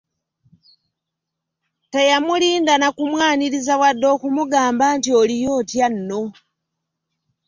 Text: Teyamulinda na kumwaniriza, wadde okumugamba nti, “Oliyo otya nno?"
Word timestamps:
Teyamulinda 1.91 2.73
na 2.77 2.89
kumwaniriza, 2.95 3.73
wadde 3.81 4.05
okumugamba 4.15 4.85
nti, 4.97 5.09
“Oliyo 5.21 5.49
otya 5.59 5.87
nno?" 5.93 6.21